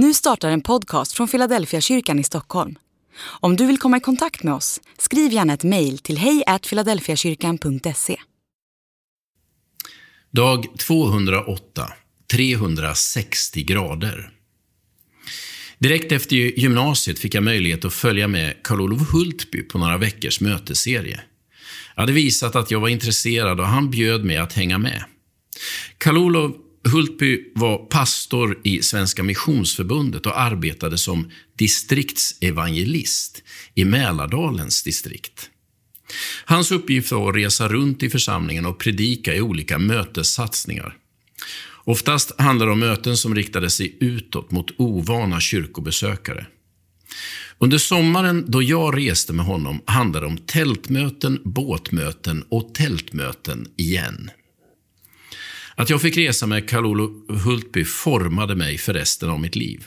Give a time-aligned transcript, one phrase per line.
[0.00, 2.78] Nu startar en podcast från Philadelphia kyrkan i Stockholm.
[3.20, 8.16] Om du vill komma i kontakt med oss, skriv gärna ett mejl till hejfiladelfiakyrkan.se.
[10.30, 11.92] Dag 208.
[12.32, 14.30] 360 grader.
[15.78, 21.20] Direkt efter gymnasiet fick jag möjlighet att följa med Karl-Olof Hultby på några veckors mötesserie.
[21.94, 25.04] Jag hade visat att jag var intresserad och han bjöd mig att hänga med.
[25.98, 26.52] Karl-Olof
[26.88, 33.42] Hultby var pastor i Svenska Missionsförbundet och arbetade som distriktsevangelist
[33.74, 35.50] i Mälardalens distrikt.
[36.44, 40.96] Hans uppgift var att resa runt i församlingen och predika i olika mötessatsningar.
[41.84, 46.46] Oftast handlade det om möten som riktade sig utåt mot ovana kyrkobesökare.
[47.58, 54.30] Under sommaren då jag reste med honom handlade det om tältmöten, båtmöten och tältmöten igen.
[55.78, 57.10] Att jag fick resa med Karl-Olof
[57.44, 59.84] Hultby formade mig för resten av mitt liv.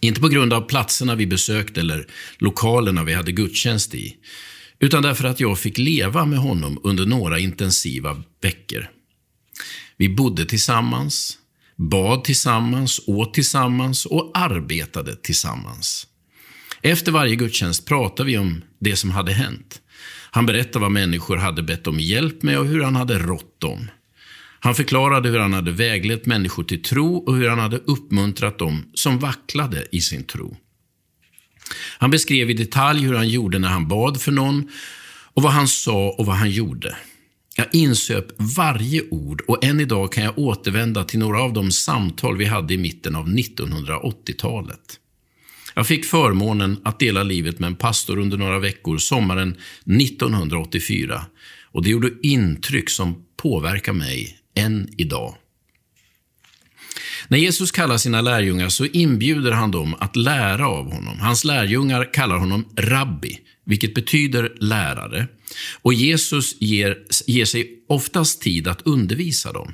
[0.00, 2.06] Inte på grund av platserna vi besökte eller
[2.38, 4.16] lokalerna vi hade gudstjänst i,
[4.80, 8.90] utan därför att jag fick leva med honom under några intensiva veckor.
[9.96, 11.38] Vi bodde tillsammans,
[11.76, 16.06] bad tillsammans, åt tillsammans och arbetade tillsammans.
[16.82, 19.80] Efter varje gudstjänst pratade vi om det som hade hänt.
[20.30, 23.88] Han berättade vad människor hade bett om hjälp med och hur han hade rått dem.
[24.60, 28.84] Han förklarade hur han hade väglett människor till tro och hur han hade uppmuntrat dem
[28.94, 30.56] som vacklade i sin tro.
[31.98, 34.68] Han beskrev i detalj hur han gjorde när han bad för någon
[35.34, 36.96] och vad han sa och vad han gjorde.
[37.56, 42.36] Jag insöp varje ord och än idag kan jag återvända till några av de samtal
[42.36, 45.00] vi hade i mitten av 1980-talet.
[45.74, 49.56] Jag fick förmånen att dela livet med en pastor under några veckor sommaren
[50.00, 51.26] 1984
[51.72, 55.34] och det gjorde intryck som påverkar mig än idag.
[57.28, 61.20] När Jesus kallar sina lärjungar så inbjuder han dem att lära av honom.
[61.20, 65.28] Hans lärjungar kallar honom rabbi, vilket betyder lärare.
[65.82, 69.72] Och Jesus ger, ger sig oftast tid att undervisa dem.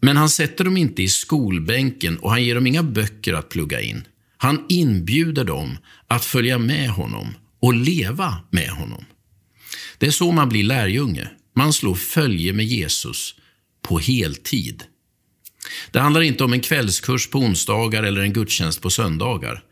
[0.00, 3.80] Men han sätter dem inte i skolbänken och han ger dem inga böcker att plugga
[3.80, 4.04] in.
[4.36, 9.04] Han inbjuder dem att följa med honom och leva med honom.
[9.98, 11.28] Det är så man blir lärjunge.
[11.56, 13.34] Man slår följe med Jesus
[13.86, 14.82] på heltid.
[15.90, 19.62] Det handlar inte om en kvällskurs på onsdagar eller en gudstjänst på söndagar.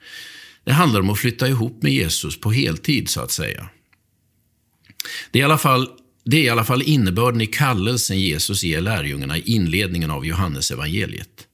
[0.65, 3.69] Det handlar om att flytta ihop med Jesus på heltid, så att säga.
[5.31, 5.89] Det är i alla fall,
[6.25, 10.71] det är i alla fall innebörden i kallelsen Jesus ger lärjungarna i inledningen av Johannes
[10.71, 11.47] evangeliet.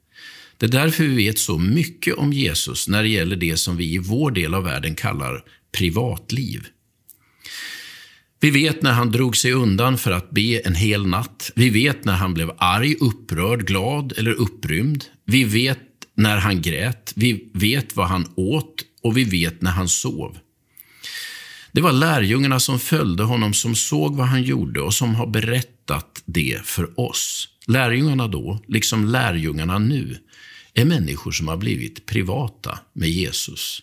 [0.58, 3.94] Det är därför vi vet så mycket om Jesus när det gäller det som vi
[3.94, 6.66] i vår del av världen kallar privatliv.
[8.42, 11.52] Vi vet när han drog sig undan för att be en hel natt.
[11.54, 15.04] Vi vet när han blev arg, upprörd, glad eller upprymd.
[15.24, 15.78] Vi vet
[16.14, 17.12] när han grät.
[17.16, 20.38] Vi vet vad han åt och vi vet när han sov.
[21.72, 26.22] Det var lärjungarna som följde honom, som såg vad han gjorde och som har berättat
[26.26, 27.48] det för oss.
[27.66, 30.16] Lärjungarna då, liksom lärjungarna nu,
[30.74, 33.82] är människor som har blivit privata med Jesus.